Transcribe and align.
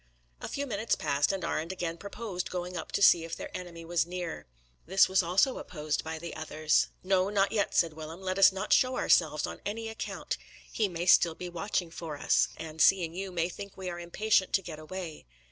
A 0.41 0.47
few 0.47 0.65
minutes 0.65 0.95
passed 0.95 1.31
and 1.31 1.43
Arend 1.45 1.71
again 1.71 1.95
proposed 1.95 2.49
going 2.49 2.75
up 2.75 2.91
to 2.93 3.03
see 3.03 3.23
if 3.23 3.35
their 3.35 3.55
enemy 3.55 3.85
was 3.85 4.03
near. 4.03 4.47
This 4.87 5.07
was 5.07 5.21
also 5.21 5.59
opposed 5.59 6.03
by 6.03 6.17
the 6.17 6.35
others. 6.35 6.87
"No, 7.03 7.29
not 7.29 7.51
yet," 7.51 7.75
said 7.75 7.93
Willem. 7.93 8.19
"Let 8.19 8.39
us 8.39 8.51
not 8.51 8.73
show 8.73 8.95
ourselves 8.97 9.45
on 9.45 9.61
any 9.63 9.89
account. 9.89 10.37
He 10.73 10.87
may 10.89 11.01
be 11.01 11.05
still 11.05 11.35
watching 11.39 11.91
for 11.91 12.17
us, 12.17 12.47
and, 12.57 12.81
seeing 12.81 13.13
you, 13.13 13.31
may 13.31 13.47
think 13.47 13.77
we 13.77 13.91
are 13.91 13.99
impatient 13.99 14.53
to 14.53 14.63
get 14.63 14.79
away. 14.79 15.27